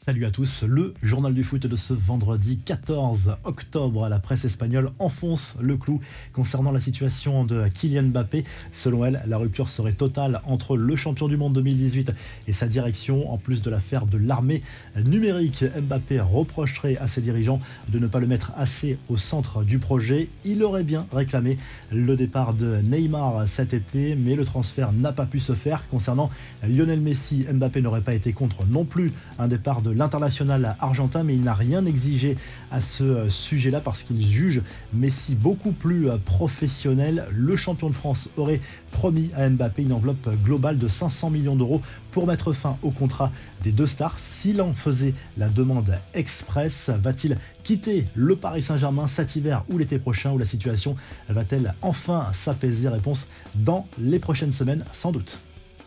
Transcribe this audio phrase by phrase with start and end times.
[0.00, 4.08] Salut à tous, le journal du foot de ce vendredi 14 octobre.
[4.08, 6.00] La presse espagnole enfonce le clou
[6.32, 8.44] concernant la situation de Kylian Mbappé.
[8.72, 12.12] Selon elle, la rupture serait totale entre le champion du monde 2018
[12.46, 13.28] et sa direction.
[13.28, 14.60] En plus de l'affaire de l'armée
[15.04, 17.58] numérique, Mbappé reprocherait à ses dirigeants
[17.88, 20.28] de ne pas le mettre assez au centre du projet.
[20.44, 21.56] Il aurait bien réclamé
[21.90, 25.86] le départ de Neymar cet été, mais le transfert n'a pas pu se faire.
[25.88, 26.30] Concernant
[26.62, 31.34] Lionel Messi, Mbappé n'aurait pas été contre non plus un départ de l'international argentin, mais
[31.34, 32.36] il n'a rien exigé
[32.70, 37.26] à ce euh, sujet-là parce qu'il juge Messi beaucoup plus euh, professionnel.
[37.32, 38.60] Le champion de France aurait
[38.90, 41.82] promis à Mbappé une enveloppe globale de 500 millions d'euros
[42.12, 43.30] pour mettre fin au contrat
[43.62, 44.18] des deux stars.
[44.18, 49.98] S'il en faisait la demande express, va-t-il quitter le Paris Saint-Germain cet hiver ou l'été
[49.98, 50.96] prochain où la situation
[51.28, 52.88] va-t-elle enfin s'apaiser?
[52.88, 55.38] Réponse dans les prochaines semaines, sans doute.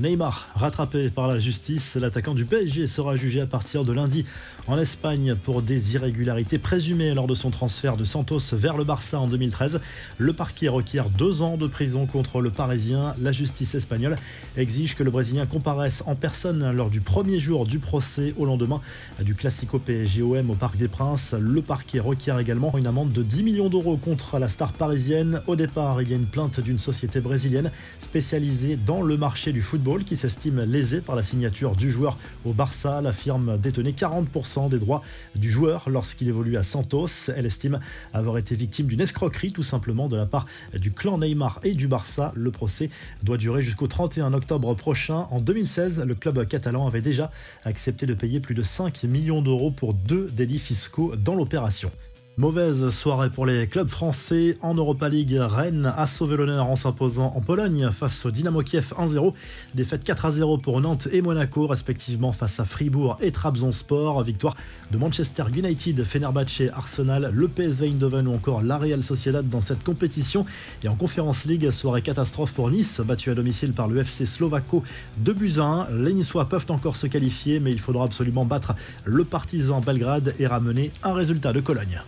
[0.00, 4.24] Neymar, rattrapé par la justice, l'attaquant du PSG sera jugé à partir de lundi
[4.68, 9.18] en Espagne pour des irrégularités présumées lors de son transfert de Santos vers le Barça
[9.18, 9.80] en 2013.
[10.18, 13.16] Le parquet requiert deux ans de prison contre le Parisien.
[13.20, 14.14] La justice espagnole
[14.56, 18.80] exige que le Brésilien comparaisse en personne lors du premier jour du procès au lendemain
[19.20, 21.34] du Classico PSG-OM au Parc des Princes.
[21.36, 25.42] Le parquet requiert également une amende de 10 millions d'euros contre la star parisienne.
[25.48, 29.60] Au départ, il y a une plainte d'une société brésilienne spécialisée dans le marché du
[29.60, 33.00] football qui s'estime lésé par la signature du joueur au Barça.
[33.00, 35.02] La firme détenait 40% des droits
[35.34, 37.30] du joueur lorsqu'il évolue à Santos.
[37.34, 37.80] Elle estime
[38.12, 41.88] avoir été victime d'une escroquerie tout simplement de la part du clan Neymar et du
[41.88, 42.32] Barça.
[42.36, 42.90] Le procès
[43.22, 45.26] doit durer jusqu'au 31 octobre prochain.
[45.30, 47.30] En 2016, le club catalan avait déjà
[47.64, 51.90] accepté de payer plus de 5 millions d'euros pour deux délits fiscaux dans l'opération.
[52.38, 55.36] Mauvaise soirée pour les clubs français en Europa League.
[55.36, 59.34] Rennes a sauvé l'honneur en s'imposant en Pologne face au Dynamo Kiev 1-0.
[59.74, 64.22] Défaite 4 0 pour Nantes et Monaco, respectivement face à Fribourg et Trabzonspor.
[64.22, 64.56] Victoire
[64.92, 69.82] de Manchester United, Fenerbahce, Arsenal, le PSV Eindhoven ou encore la Real Sociedad dans cette
[69.82, 70.46] compétition.
[70.84, 74.84] Et en Conférence League, soirée catastrophe pour Nice, battu à domicile par le FC Slovako
[75.16, 75.88] de Buzyn.
[75.92, 80.46] Les Niçois peuvent encore se qualifier, mais il faudra absolument battre le Partizan Belgrade et
[80.46, 82.00] ramener un résultat de Cologne.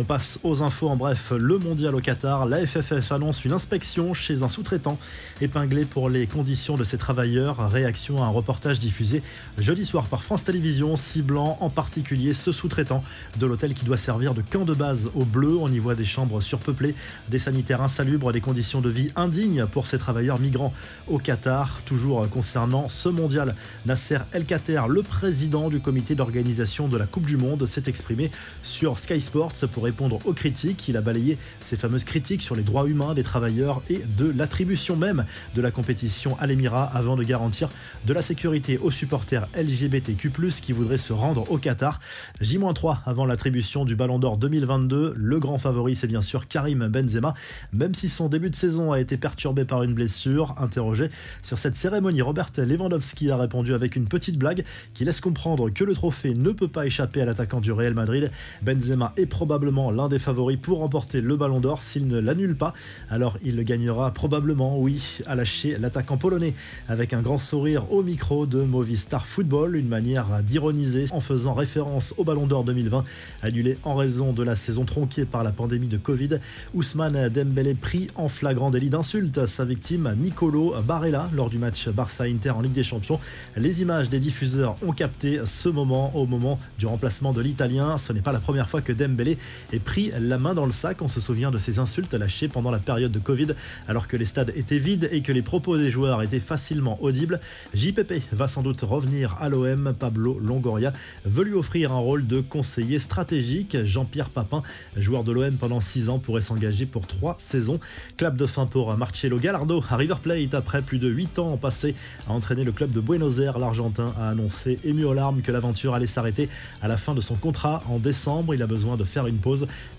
[0.00, 1.32] On passe aux infos en bref.
[1.36, 4.96] Le mondial au Qatar, la FFF annonce une inspection chez un sous-traitant
[5.40, 7.68] épinglé pour les conditions de ses travailleurs.
[7.68, 9.24] Réaction à un reportage diffusé
[9.58, 13.02] jeudi soir par France Télévisions, ciblant en particulier ce sous-traitant
[13.40, 15.56] de l'hôtel qui doit servir de camp de base aux Bleus.
[15.60, 16.94] On y voit des chambres surpeuplées,
[17.28, 20.72] des sanitaires insalubres, des conditions de vie indignes pour ces travailleurs migrants
[21.08, 21.80] au Qatar.
[21.86, 27.26] Toujours concernant ce mondial, Nasser El Khater, le président du comité d'organisation de la Coupe
[27.26, 28.30] du Monde, s'est exprimé
[28.62, 30.86] sur Sky Sports pour répondre aux critiques.
[30.88, 34.96] Il a balayé ces fameuses critiques sur les droits humains des travailleurs et de l'attribution
[34.96, 37.70] même de la compétition à l'Émirat avant de garantir
[38.06, 42.00] de la sécurité aux supporters LGBTQ+, qui voudraient se rendre au Qatar.
[42.42, 45.14] J-3 avant l'attribution du Ballon d'Or 2022.
[45.16, 47.32] Le grand favori, c'est bien sûr Karim Benzema,
[47.72, 50.54] même si son début de saison a été perturbé par une blessure.
[50.58, 51.08] Interrogé
[51.42, 55.84] sur cette cérémonie, Robert Lewandowski a répondu avec une petite blague qui laisse comprendre que
[55.84, 58.30] le trophée ne peut pas échapper à l'attaquant du Real Madrid.
[58.60, 62.72] Benzema est probablement l'un des favoris pour remporter le ballon d'or s'il ne l'annule pas.
[63.08, 66.54] Alors il le gagnera probablement, oui, à lâcher l'attaquant polonais
[66.88, 72.12] avec un grand sourire au micro de Movistar Football, une manière d'ironiser en faisant référence
[72.16, 73.04] au ballon d'or 2020
[73.42, 76.40] annulé en raison de la saison tronquée par la pandémie de Covid.
[76.74, 82.50] Ousmane Dembélé pris en flagrant délit d'insulte sa victime Nicolo Barella lors du match Barça-Inter
[82.50, 83.20] en Ligue des Champions.
[83.56, 87.98] Les images des diffuseurs ont capté ce moment au moment du remplacement de l'Italien.
[87.98, 89.38] Ce n'est pas la première fois que Dembélé
[89.72, 91.02] et pris la main dans le sac.
[91.02, 93.48] On se souvient de ces insultes lâchées pendant la période de Covid
[93.86, 97.40] alors que les stades étaient vides et que les propos des joueurs étaient facilement audibles.
[97.74, 99.94] JPP va sans doute revenir à l'OM.
[99.98, 100.92] Pablo Longoria
[101.24, 103.76] veut lui offrir un rôle de conseiller stratégique.
[103.84, 104.62] Jean-Pierre Papin,
[104.96, 107.80] joueur de l'OM pendant 6 ans, pourrait s'engager pour 3 saisons.
[108.16, 111.94] Clap de fin pour Marcelo Gallardo à River Plate après plus de 8 ans passés
[112.28, 113.58] à entraîner le club de Buenos Aires.
[113.58, 116.48] L'Argentin a annoncé ému aux larmes que l'aventure allait s'arrêter
[116.82, 118.54] à la fin de son contrat en décembre.
[118.54, 119.47] Il a besoin de faire une pause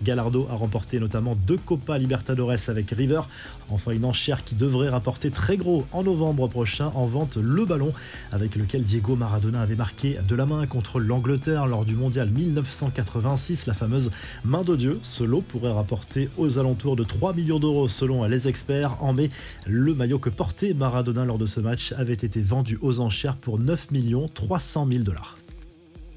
[0.04, 3.22] Gallardo a remporté notamment deux Copa Libertadores avec River.
[3.70, 7.94] Enfin, une enchère qui devrait rapporter très gros en novembre prochain en vente le ballon
[8.32, 13.68] avec lequel Diego Maradona avait marqué de la main contre l'Angleterre lors du mondial 1986,
[13.68, 14.12] la fameuse
[14.44, 15.00] main de Dieu.
[15.04, 18.98] Ce lot pourrait rapporter aux alentours de 3 millions d'euros selon les experts.
[19.02, 19.30] En mai,
[19.66, 23.60] le maillot que portait Maradona lors de ce match avait été vendu aux enchères pour
[23.60, 23.88] 9
[24.34, 25.39] 300 000 dollars.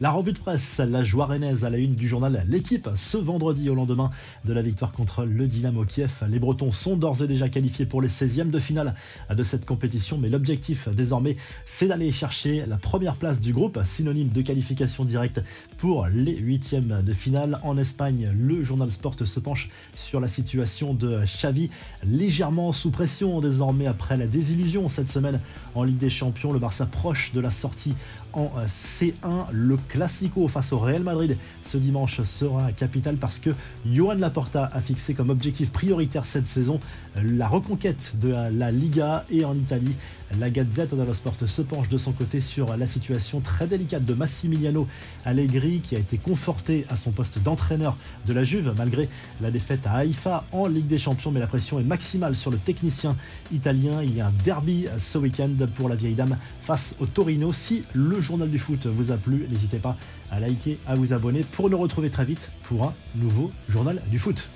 [0.03, 3.71] La revue de presse, la joie rennaise à la une du journal L'équipe ce vendredi
[3.71, 4.11] au lendemain
[4.45, 6.25] de la victoire contre le Dynamo Kiev.
[6.29, 8.97] Les Bretons sont d'ores et déjà qualifiés pour les 16e de finale
[9.33, 14.31] de cette compétition, mais l'objectif désormais c'est d'aller chercher la première place du groupe, synonyme
[14.31, 15.41] de qualification directe
[15.79, 17.61] pour les 8e de finale.
[17.63, 21.69] En Espagne, le journal Sport se penche sur la situation de Xavi,
[22.03, 25.39] légèrement sous pression désormais après la désillusion cette semaine
[25.77, 26.53] en Ligue des Champions.
[26.53, 27.95] Le Barça proche de la sortie
[28.33, 29.53] en C1.
[29.53, 33.51] Le Classico face au Real Madrid ce dimanche sera capital parce que
[33.87, 36.81] Johan Laporta a fixé comme objectif prioritaire cette saison
[37.23, 39.95] la reconquête de la Liga et en Italie.
[40.41, 44.15] La Gazette dello Sport se penche de son côté sur la situation très délicate de
[44.15, 44.89] Massimiliano
[45.27, 49.11] Allegri qui a été conforté à son poste d'entraîneur de la Juve malgré
[49.43, 52.57] la défaite à Haïfa en Ligue des Champions mais la pression est maximale sur le
[52.57, 53.15] technicien
[53.53, 54.03] italien.
[54.03, 57.53] Il y a un derby ce week-end pour la vieille dame face au Torino.
[57.53, 59.97] Si le journal du foot vous a plu, n'hésitez pas
[60.31, 64.19] à liker, à vous abonner pour nous retrouver très vite pour un nouveau journal du
[64.19, 64.49] foot.